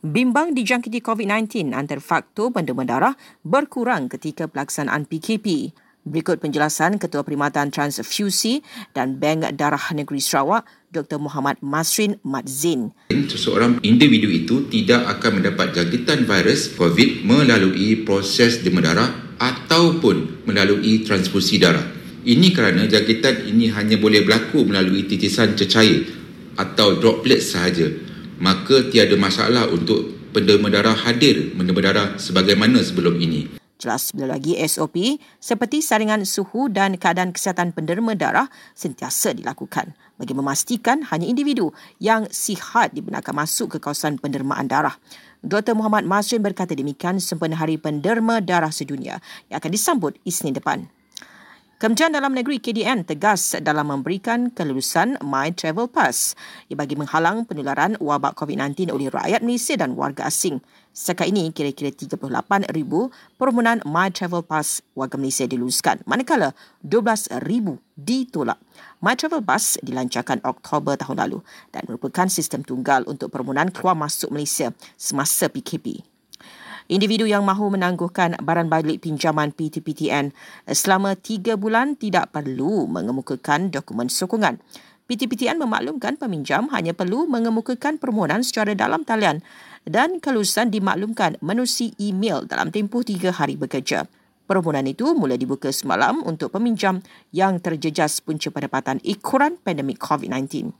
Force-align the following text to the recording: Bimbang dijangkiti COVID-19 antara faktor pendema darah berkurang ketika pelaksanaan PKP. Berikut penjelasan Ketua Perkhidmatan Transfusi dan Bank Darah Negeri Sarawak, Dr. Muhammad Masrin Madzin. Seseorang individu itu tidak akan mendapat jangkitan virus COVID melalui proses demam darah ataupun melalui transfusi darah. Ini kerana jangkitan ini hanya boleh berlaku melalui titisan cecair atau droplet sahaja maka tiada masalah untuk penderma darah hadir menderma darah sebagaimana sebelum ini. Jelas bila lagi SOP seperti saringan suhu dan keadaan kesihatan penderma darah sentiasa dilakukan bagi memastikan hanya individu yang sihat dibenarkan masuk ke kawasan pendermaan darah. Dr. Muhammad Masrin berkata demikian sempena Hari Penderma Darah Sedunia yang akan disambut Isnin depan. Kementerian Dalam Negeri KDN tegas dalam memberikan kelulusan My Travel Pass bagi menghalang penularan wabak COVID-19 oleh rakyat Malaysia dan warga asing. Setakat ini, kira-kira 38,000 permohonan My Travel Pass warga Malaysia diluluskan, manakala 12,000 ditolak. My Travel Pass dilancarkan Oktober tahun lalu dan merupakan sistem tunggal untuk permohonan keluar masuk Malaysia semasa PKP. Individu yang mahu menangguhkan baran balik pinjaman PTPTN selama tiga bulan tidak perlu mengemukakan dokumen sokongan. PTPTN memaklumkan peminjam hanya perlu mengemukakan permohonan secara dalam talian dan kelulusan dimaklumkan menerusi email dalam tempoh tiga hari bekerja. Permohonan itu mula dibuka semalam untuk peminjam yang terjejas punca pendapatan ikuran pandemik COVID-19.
Bimbang 0.00 0.56
dijangkiti 0.56 1.04
COVID-19 1.04 1.76
antara 1.76 2.00
faktor 2.00 2.48
pendema 2.48 2.88
darah 2.88 3.12
berkurang 3.44 4.08
ketika 4.08 4.48
pelaksanaan 4.48 5.04
PKP. 5.04 5.76
Berikut 6.08 6.40
penjelasan 6.40 6.96
Ketua 6.96 7.20
Perkhidmatan 7.20 7.68
Transfusi 7.68 8.64
dan 8.96 9.20
Bank 9.20 9.52
Darah 9.60 9.92
Negeri 9.92 10.16
Sarawak, 10.16 10.64
Dr. 10.88 11.20
Muhammad 11.20 11.60
Masrin 11.60 12.16
Madzin. 12.24 12.96
Seseorang 13.12 13.84
individu 13.84 14.32
itu 14.32 14.72
tidak 14.72 15.04
akan 15.20 15.44
mendapat 15.44 15.76
jangkitan 15.76 16.24
virus 16.24 16.72
COVID 16.80 17.28
melalui 17.28 18.00
proses 18.00 18.64
demam 18.64 18.80
darah 18.80 19.36
ataupun 19.36 20.48
melalui 20.48 21.04
transfusi 21.04 21.60
darah. 21.60 21.84
Ini 22.24 22.56
kerana 22.56 22.88
jangkitan 22.88 23.44
ini 23.52 23.68
hanya 23.68 24.00
boleh 24.00 24.24
berlaku 24.24 24.64
melalui 24.64 25.04
titisan 25.04 25.52
cecair 25.52 26.08
atau 26.56 26.96
droplet 26.96 27.44
sahaja 27.44 28.09
maka 28.40 28.88
tiada 28.88 29.14
masalah 29.20 29.68
untuk 29.68 30.32
penderma 30.32 30.72
darah 30.72 30.96
hadir 30.96 31.52
menderma 31.54 31.80
darah 31.84 32.08
sebagaimana 32.16 32.80
sebelum 32.80 33.20
ini. 33.20 33.60
Jelas 33.80 34.12
bila 34.12 34.36
lagi 34.36 34.60
SOP 34.60 35.16
seperti 35.40 35.80
saringan 35.80 36.28
suhu 36.28 36.68
dan 36.68 37.00
keadaan 37.00 37.32
kesihatan 37.32 37.72
penderma 37.72 38.12
darah 38.12 38.52
sentiasa 38.76 39.32
dilakukan 39.32 39.96
bagi 40.20 40.36
memastikan 40.36 41.00
hanya 41.08 41.24
individu 41.24 41.72
yang 41.96 42.28
sihat 42.28 42.92
dibenarkan 42.92 43.32
masuk 43.32 43.76
ke 43.76 43.78
kawasan 43.80 44.20
pendermaan 44.20 44.68
darah. 44.68 45.00
Dr. 45.40 45.72
Muhammad 45.72 46.04
Masrin 46.04 46.44
berkata 46.44 46.76
demikian 46.76 47.16
sempena 47.16 47.56
Hari 47.56 47.80
Penderma 47.80 48.44
Darah 48.44 48.68
Sedunia 48.68 49.24
yang 49.48 49.56
akan 49.56 49.72
disambut 49.72 50.12
Isnin 50.28 50.52
depan. 50.52 50.92
Kementerian 51.80 52.12
Dalam 52.12 52.36
Negeri 52.36 52.60
KDN 52.60 53.08
tegas 53.08 53.56
dalam 53.56 53.88
memberikan 53.88 54.52
kelulusan 54.52 55.16
My 55.24 55.48
Travel 55.48 55.88
Pass 55.88 56.36
bagi 56.68 56.92
menghalang 56.92 57.48
penularan 57.48 57.96
wabak 57.96 58.36
COVID-19 58.36 58.92
oleh 58.92 59.08
rakyat 59.08 59.40
Malaysia 59.40 59.80
dan 59.80 59.96
warga 59.96 60.28
asing. 60.28 60.60
Setakat 60.92 61.32
ini, 61.32 61.48
kira-kira 61.48 61.88
38,000 61.88 62.68
permohonan 63.40 63.80
My 63.88 64.12
Travel 64.12 64.44
Pass 64.44 64.84
warga 64.92 65.16
Malaysia 65.16 65.48
diluluskan, 65.48 66.04
manakala 66.04 66.52
12,000 66.84 67.40
ditolak. 67.96 68.60
My 69.00 69.16
Travel 69.16 69.40
Pass 69.40 69.80
dilancarkan 69.80 70.44
Oktober 70.44 71.00
tahun 71.00 71.16
lalu 71.16 71.40
dan 71.72 71.88
merupakan 71.88 72.28
sistem 72.28 72.60
tunggal 72.60 73.08
untuk 73.08 73.32
permohonan 73.32 73.72
keluar 73.72 73.96
masuk 73.96 74.28
Malaysia 74.28 74.76
semasa 75.00 75.48
PKP. 75.48 76.09
Individu 76.90 77.22
yang 77.22 77.46
mahu 77.46 77.70
menangguhkan 77.70 78.34
baran 78.42 78.66
balik 78.66 79.06
pinjaman 79.06 79.54
PTPTN 79.54 80.34
selama 80.66 81.14
tiga 81.14 81.54
bulan 81.54 81.94
tidak 81.94 82.34
perlu 82.34 82.90
mengemukakan 82.90 83.70
dokumen 83.70 84.10
sokongan. 84.10 84.58
PTPTN 85.06 85.62
memaklumkan 85.62 86.18
peminjam 86.18 86.66
hanya 86.74 86.90
perlu 86.90 87.30
mengemukakan 87.30 87.94
permohonan 87.94 88.42
secara 88.42 88.74
dalam 88.74 89.06
talian 89.06 89.38
dan 89.86 90.18
kelulusan 90.18 90.74
dimaklumkan 90.74 91.38
menerusi 91.38 91.94
email 92.02 92.42
dalam 92.42 92.74
tempoh 92.74 93.06
tiga 93.06 93.30
hari 93.30 93.54
bekerja. 93.54 94.10
Permohonan 94.50 94.90
itu 94.90 95.14
mula 95.14 95.38
dibuka 95.38 95.70
semalam 95.70 96.26
untuk 96.26 96.50
peminjam 96.50 96.98
yang 97.30 97.62
terjejas 97.62 98.18
punca 98.18 98.50
pendapatan 98.50 98.98
ikuran 99.06 99.62
pandemik 99.62 100.02
COVID-19. 100.02 100.74